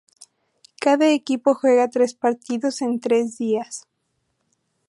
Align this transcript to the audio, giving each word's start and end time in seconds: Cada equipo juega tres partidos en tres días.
Cada 0.83 1.07
equipo 1.19 1.53
juega 1.53 1.87
tres 1.91 2.15
partidos 2.15 2.81
en 2.81 2.99
tres 2.99 3.37
días. 3.37 3.85